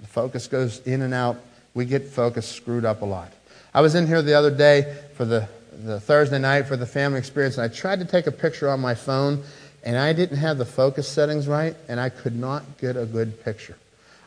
[0.00, 1.36] the focus goes in and out.
[1.74, 3.32] We get focus screwed up a lot.
[3.74, 5.48] I was in here the other day for the,
[5.82, 8.78] the Thursday night for the family experience, and I tried to take a picture on
[8.78, 9.42] my phone,
[9.82, 13.44] and I didn't have the focus settings right, and I could not get a good
[13.44, 13.76] picture.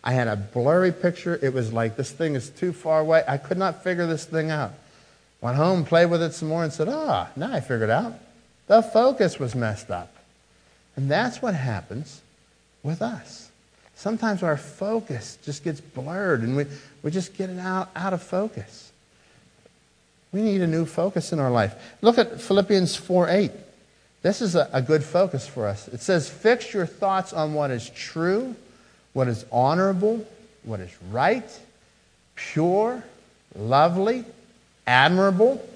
[0.08, 1.38] I had a blurry picture.
[1.42, 3.26] It was like this thing is too far away.
[3.28, 4.72] I could not figure this thing out.
[5.42, 8.14] Went home, played with it some more, and said, Ah, now I figured out.
[8.68, 10.16] The focus was messed up.
[10.96, 12.22] And that's what happens
[12.84, 13.52] with us.
[13.96, 16.68] Sometimes our focus just gets blurred and we,
[17.04, 18.94] we just get it out, out of focus.
[20.32, 21.76] We need a new focus in our life.
[22.02, 23.52] Look at Philippians 4 8.
[24.22, 25.90] This is a, a good focus for us.
[25.90, 28.56] It says, Fix your thoughts on what is true,
[29.18, 30.24] what is honorable,
[30.62, 31.60] what is right,
[32.36, 33.04] pure,
[33.56, 34.24] lovely,
[34.86, 35.68] admirable.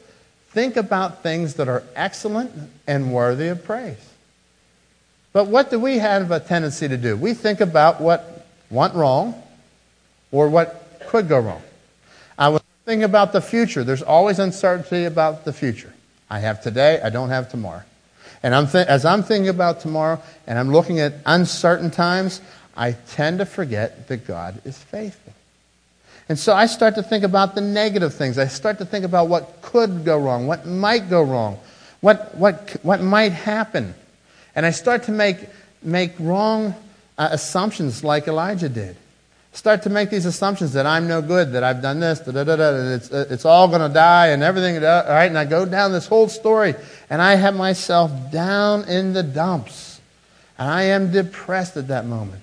[0.49, 2.51] Think about things that are excellent
[2.85, 3.97] and worthy of praise.
[5.33, 7.17] But what do we have a tendency to do?
[7.17, 9.41] We think about what went wrong
[10.31, 11.63] or what could go wrong.
[12.37, 13.83] I was thinking about the future.
[13.83, 15.91] There's always uncertainty about the future.
[16.29, 17.81] I have today, I don't have tomorrow.
[18.43, 22.41] And I'm th- as I'm thinking about tomorrow and I'm looking at uncertain times,
[22.75, 25.33] I tend to forget that God is faithful.
[26.29, 28.37] And so I start to think about the negative things.
[28.37, 31.59] I start to think about what could go wrong, what might go wrong,
[31.99, 33.93] what, what, what might happen.
[34.55, 35.37] And I start to make,
[35.83, 36.73] make wrong
[37.17, 38.95] uh, assumptions like Elijah did.
[39.53, 42.45] Start to make these assumptions that I'm no good, that I've done this, da, da,
[42.45, 44.81] da, da, and it's, uh, it's all going to die and everything.
[44.81, 46.73] Uh, all right, and I go down this whole story,
[47.09, 49.99] and I have myself down in the dumps.
[50.57, 52.41] And I am depressed at that moment.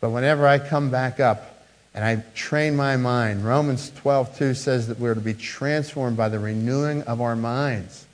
[0.00, 4.88] But whenever I come back up and I train my mind, Romans 12, 2 says
[4.88, 8.06] that we're to be transformed by the renewing of our minds.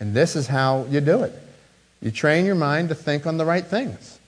[0.00, 1.32] And this is how you do it.
[2.00, 4.18] You train your mind to think on the right things.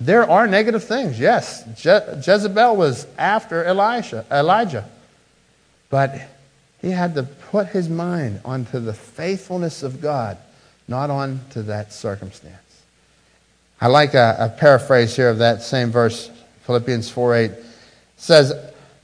[0.00, 1.64] There are negative things, yes.
[1.80, 4.88] Je- Jezebel was after Elisha, Elijah.
[5.90, 6.20] But
[6.80, 10.38] he had to put his mind onto the faithfulness of God,
[10.88, 12.61] not onto that circumstance.
[13.82, 16.30] I like a, a paraphrase here of that same verse,
[16.66, 17.50] Philippians 4 8.
[18.16, 18.52] Says,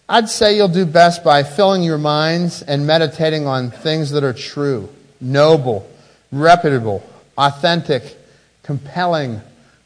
[0.09, 4.33] I'd say you'll do best by filling your minds and meditating on things that are
[4.33, 4.89] true,
[5.21, 5.91] noble,
[6.31, 7.03] reputable,
[7.37, 8.17] authentic,
[8.63, 9.41] compelling,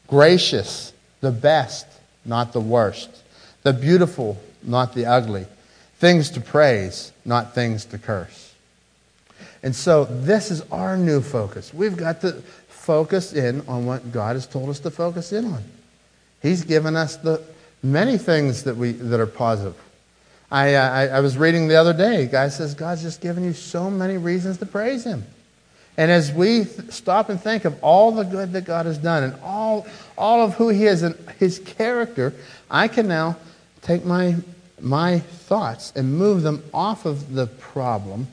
[0.05, 1.87] gracious, the best,
[2.23, 3.09] not the worst,
[3.63, 5.47] the beautiful, not the ugly,
[5.97, 8.53] things to praise, not things to curse.
[9.63, 11.73] And so this is our new focus.
[11.73, 12.43] We've got to
[12.83, 15.63] focus in on what God has told us to focus in on.
[16.41, 17.41] He's given us the
[17.81, 19.75] many things that, we, that are positive.
[20.51, 23.53] I, uh, I, I was reading the other day, guy says, God's just given you
[23.53, 25.23] so many reasons to praise Him.
[25.95, 29.23] And as we th- stop and think of all the good that God has done
[29.23, 32.33] and all, all of who He is and His character,
[32.69, 33.37] I can now
[33.81, 34.35] take my,
[34.81, 38.27] my thoughts and move them off of the problem.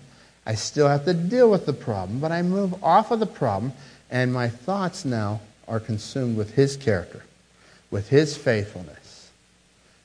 [0.45, 3.73] I still have to deal with the problem, but I move off of the problem,
[4.11, 7.23] and my thoughts now are consumed with His character,
[7.91, 9.31] with His faithfulness,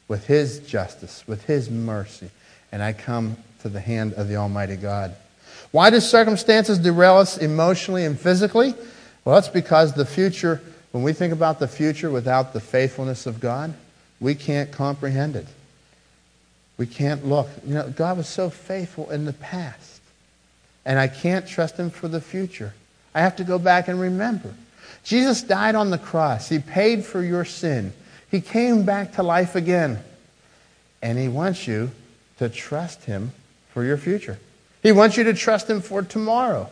[0.08, 2.30] with His justice, with His mercy,
[2.72, 5.16] and I come to the hand of the Almighty God.
[5.72, 8.76] Why do circumstances derail us emotionally and physically?
[9.26, 13.40] Well, it's because the future, when we think about the future without the faithfulness of
[13.40, 13.74] God,
[14.20, 15.48] we can't comprehend it.
[16.78, 17.50] We can't look.
[17.66, 20.02] You know, God was so faithful in the past,
[20.86, 22.74] and I can't trust Him for the future.
[23.16, 24.54] I have to go back and remember.
[25.04, 27.94] Jesus died on the cross, He paid for your sin,
[28.30, 30.00] He came back to life again,
[31.02, 31.92] and He wants you
[32.38, 33.32] to trust Him
[33.74, 34.38] for your future.
[34.84, 36.70] He wants you to trust Him for tomorrow.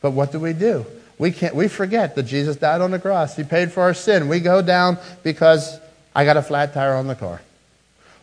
[0.00, 0.86] But what do we do?
[1.18, 3.36] We, can't, we forget that Jesus died on the cross.
[3.36, 4.28] He paid for our sin.
[4.28, 5.78] We go down because
[6.14, 7.40] I got a flat tire on the car.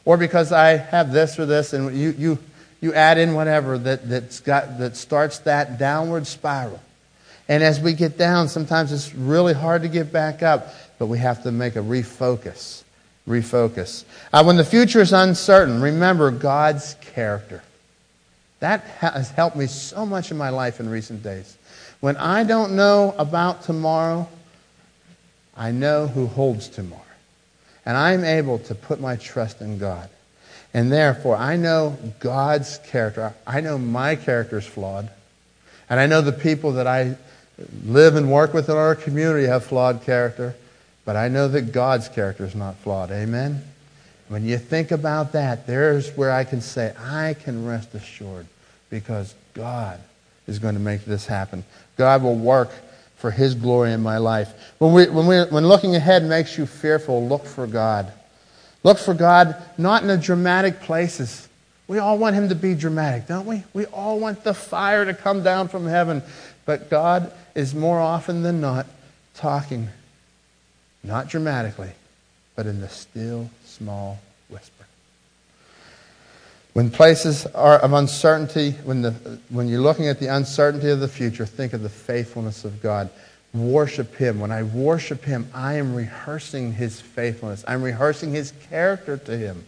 [0.03, 2.39] Or because I have this or this, and you, you,
[2.81, 6.81] you add in whatever that, that's got, that starts that downward spiral.
[7.51, 11.17] And as we get down, sometimes it's really hard to get back up, but we
[11.17, 12.83] have to make a refocus.
[13.27, 14.05] Refocus.
[14.31, 17.61] Uh, when the future is uncertain, remember God's character.
[18.61, 21.57] That has helped me so much in my life in recent days.
[21.99, 24.29] When I don't know about tomorrow,
[25.57, 27.01] I know who holds tomorrow.
[27.85, 30.09] And I'm able to put my trust in God.
[30.73, 33.33] And therefore, I know God's character.
[33.45, 35.09] I know my character is flawed.
[35.89, 37.17] And I know the people that I
[37.85, 40.55] live and work within our community have flawed character.
[41.05, 43.11] But I know that God's character is not flawed.
[43.11, 43.63] Amen?
[44.27, 48.47] When you think about that, there's where I can say, I can rest assured
[48.89, 49.99] because God
[50.47, 51.63] is going to make this happen.
[51.97, 52.71] God will work
[53.17, 54.53] for His glory in my life.
[54.77, 58.11] When, we, when, we, when looking ahead makes you fearful, look for God.
[58.83, 61.47] Look for God not in the dramatic places.
[61.87, 63.63] We all want Him to be dramatic, don't we?
[63.73, 66.23] We all want the fire to come down from heaven.
[66.65, 68.85] But God is more often than not
[69.35, 69.89] talking,
[71.03, 71.91] not dramatically,
[72.55, 74.85] but in the still small whisper.
[76.73, 79.11] When places are of uncertainty, when, the,
[79.49, 83.09] when you're looking at the uncertainty of the future, think of the faithfulness of God.
[83.53, 84.39] Worship Him.
[84.39, 87.65] When I worship Him, I am rehearsing His faithfulness.
[87.67, 89.65] I'm rehearsing His character to Him.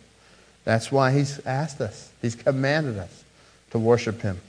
[0.64, 3.26] That's why He's asked us, He's commanded us
[3.72, 4.40] to worship Him.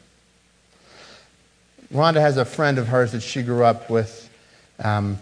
[1.93, 4.29] Rhonda has a friend of hers that she grew up with.
[4.83, 5.19] Um,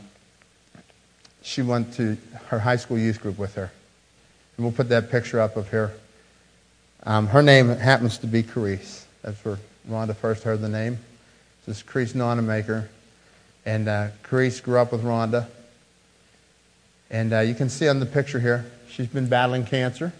[1.42, 3.70] she went to her high school youth group with her.
[4.56, 5.92] And we'll put that picture up of her.
[7.04, 9.04] Um, her name happens to be Carice.
[9.22, 9.58] That's where
[9.88, 10.98] Rhonda first heard the name.
[11.66, 12.88] This is Carice Nonamaker.
[13.66, 15.46] And uh, Carice grew up with Rhonda.
[17.10, 20.12] And uh, you can see on the picture here, she's been battling cancer.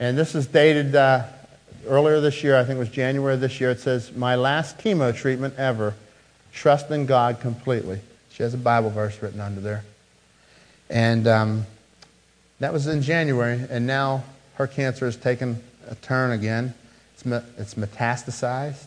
[0.00, 1.24] And this is dated uh,
[1.88, 3.70] earlier this year, I think it was January this year.
[3.70, 5.94] It says, My last chemo treatment ever.
[6.52, 8.00] Trust in God completely.
[8.32, 9.84] She has a Bible verse written under there.
[10.90, 11.66] And um,
[12.60, 14.24] that was in January, and now
[14.54, 16.74] her cancer has taken a turn again.
[17.14, 18.84] It's, me- it's metastasized,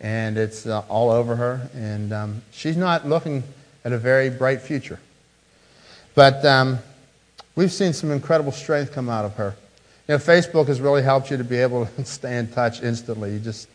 [0.00, 3.42] and it's uh, all over her, and um, she's not looking
[3.84, 5.00] at a very bright future.
[6.14, 6.78] But um,
[7.56, 9.56] we've seen some incredible strength come out of her.
[10.12, 13.32] Know, Facebook has really helped you to be able to stay in touch instantly.
[13.32, 13.66] You just,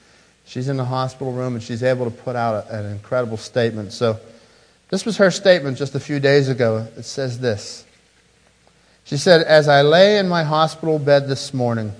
[0.46, 3.92] she's in the hospital room, and she's able to put out a, an incredible statement.
[3.92, 4.20] So,
[4.90, 6.88] this was her statement just a few days ago.
[6.96, 7.86] It says this.
[9.04, 11.92] She said, As I lay in my hospital bed this morning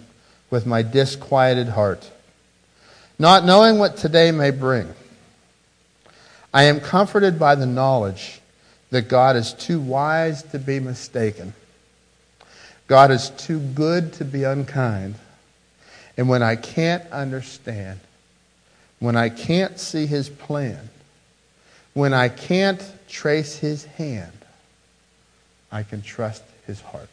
[0.52, 2.10] with my disquieted heart,
[3.18, 4.94] not knowing what today may bring,
[6.54, 8.40] I am comforted by the knowledge
[8.92, 11.56] that God is too wise to be mistaken.
[12.88, 15.16] God is too good to be unkind.
[16.18, 18.00] And when I can't understand,
[19.00, 20.90] when I can't see his plan,
[21.94, 24.32] when I can't trace his hand,
[25.72, 27.10] I can trust his heart.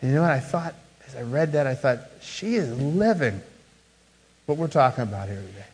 [0.00, 0.74] And you know what I thought?
[1.06, 3.42] As I read that, I thought, she is living
[4.46, 5.66] what we're talking about here today.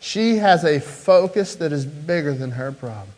[0.00, 3.08] She has a focus that is bigger than her problem.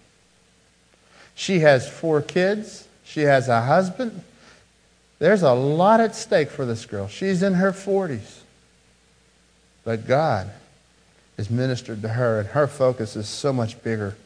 [1.34, 2.86] She has four kids.
[3.10, 4.22] She has a husband.
[5.18, 7.08] There's a lot at stake for this girl.
[7.08, 8.38] She's in her 40s.
[9.82, 10.48] But God
[11.36, 14.16] is ministered to her, and her focus is so much bigger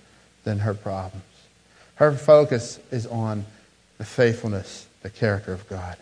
[0.44, 1.24] than her problems.
[1.94, 3.46] Her focus is on
[3.96, 5.96] the faithfulness, the character of God.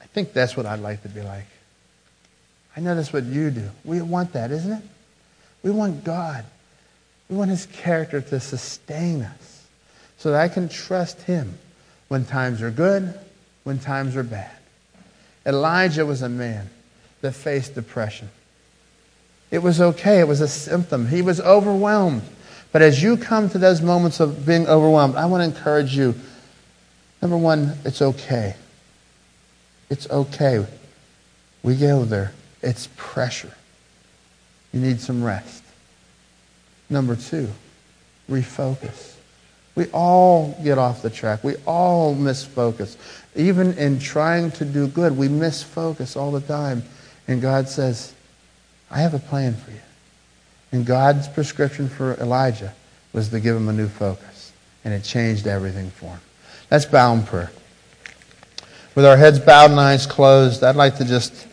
[0.00, 1.46] I think that's what I'd like to be like.
[2.76, 3.70] I know that's what you do.
[3.84, 4.82] We want that, isn't it?
[5.62, 6.44] We want God.
[7.30, 9.57] We want His character to sustain us
[10.18, 11.58] so that I can trust Him
[12.08, 13.14] when times are good,
[13.64, 14.50] when times are bad.
[15.46, 16.68] Elijah was a man
[17.22, 18.28] that faced depression.
[19.50, 20.20] It was okay.
[20.20, 21.08] It was a symptom.
[21.08, 22.22] He was overwhelmed.
[22.70, 26.14] But as you come to those moments of being overwhelmed, I want to encourage you.
[27.22, 28.56] Number one, it's okay.
[29.88, 30.66] It's okay.
[31.62, 32.32] We go there.
[32.62, 33.52] It's pressure.
[34.72, 35.62] You need some rest.
[36.90, 37.48] Number two,
[38.30, 39.14] refocus.
[39.78, 41.44] We all get off the track.
[41.44, 42.96] We all miss focus.
[43.36, 46.82] Even in trying to do good, we miss focus all the time.
[47.28, 48.12] And God says,
[48.90, 49.78] I have a plan for you.
[50.72, 52.74] And God's prescription for Elijah
[53.12, 54.52] was to give him a new focus.
[54.84, 56.20] And it changed everything for him.
[56.70, 57.52] That's in prayer.
[58.96, 61.46] With our heads bowed and eyes closed, I'd like to just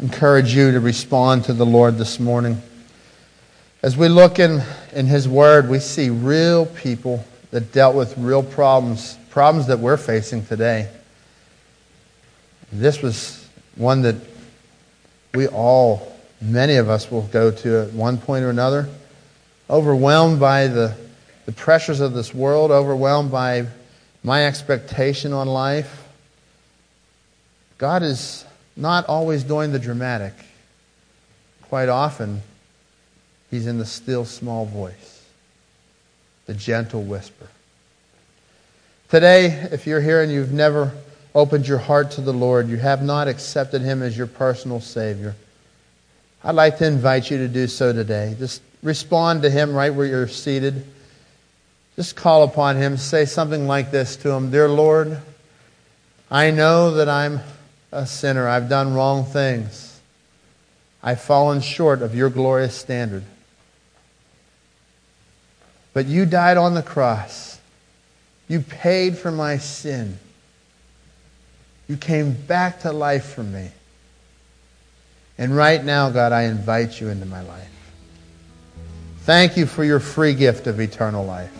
[0.00, 2.62] encourage you to respond to the Lord this morning.
[3.82, 4.60] As we look in,
[4.92, 9.96] in His Word, we see real people that dealt with real problems, problems that we're
[9.96, 10.88] facing today.
[12.72, 14.16] This was one that
[15.32, 18.88] we all many of us will go to at one point or another,
[19.68, 20.96] overwhelmed by the,
[21.46, 23.66] the pressures of this world, overwhelmed by
[24.22, 26.08] my expectation on life.
[27.78, 28.44] God is
[28.76, 30.34] not always doing the dramatic.
[31.62, 32.42] Quite often,
[33.50, 35.24] He's in the still small voice,
[36.46, 37.48] the gentle whisper,
[39.08, 40.92] Today, if you're here and you've never
[41.34, 45.34] opened your heart to the Lord, you have not accepted Him as your personal Savior,
[46.44, 48.36] I'd like to invite you to do so today.
[48.38, 50.84] Just respond to Him right where you're seated.
[51.96, 52.98] Just call upon Him.
[52.98, 55.18] Say something like this to Him Dear Lord,
[56.30, 57.40] I know that I'm
[57.90, 58.46] a sinner.
[58.46, 60.02] I've done wrong things.
[61.02, 63.24] I've fallen short of your glorious standard.
[65.98, 67.58] But you died on the cross
[68.46, 70.16] you paid for my sin.
[71.88, 73.70] You came back to life for me.
[75.38, 77.92] And right now, God, I invite you into my life.
[79.22, 81.50] Thank you for your free gift of eternal life.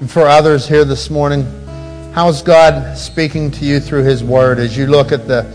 [0.00, 1.44] And for others here this morning,
[2.12, 5.48] how is God speaking to you through His Word as you look at the,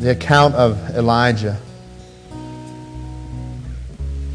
[0.00, 1.60] the account of Elijah?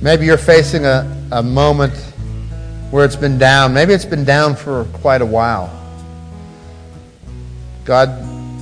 [0.02, 1.94] Maybe you're facing a, a moment
[2.92, 3.74] where it's been down.
[3.74, 5.74] Maybe it's been down for quite a while.
[7.84, 8.10] God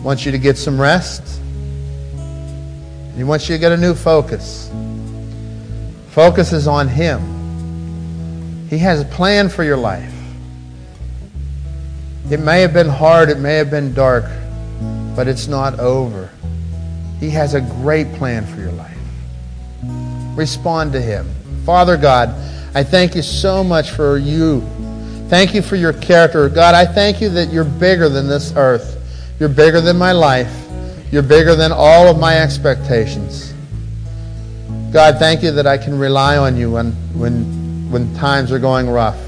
[0.04, 1.42] wants you to get some rest.
[3.18, 4.72] He wants you to get a new focus.
[6.10, 8.68] Focus is on Him.
[8.70, 10.14] He has a plan for your life.
[12.32, 14.26] It may have been hard, it may have been dark,
[15.16, 16.30] but it's not over.
[17.20, 18.95] He has a great plan for your life
[20.36, 21.28] respond to Him.
[21.66, 22.30] Father God,
[22.76, 24.62] I thank you so much for you.
[25.30, 26.48] Thank you for your character.
[26.50, 29.02] God, I thank you that you're bigger than this earth.
[29.40, 30.54] You're bigger than my life.
[31.12, 33.54] You're bigger than all of my expectations.
[34.92, 38.90] God, thank you that I can rely on you when, when, when times are going
[38.90, 39.20] rough.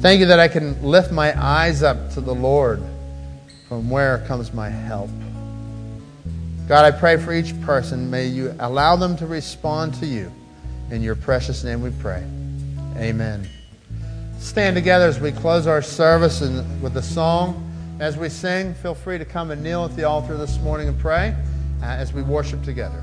[0.00, 2.82] Thank you that I can lift my eyes up to the Lord
[3.68, 5.10] from where comes my help.
[6.68, 8.10] God, I pray for each person.
[8.10, 10.32] May you allow them to respond to you.
[10.90, 12.24] In your precious name we pray.
[12.96, 13.48] Amen.
[14.40, 17.62] Stand together as we close our service and with a song.
[18.00, 20.98] As we sing, feel free to come and kneel at the altar this morning and
[20.98, 21.36] pray
[21.82, 23.02] uh, as we worship together.